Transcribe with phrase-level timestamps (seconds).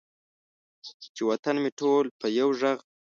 [1.15, 2.77] چې وطن مې ټول په یو ږغ،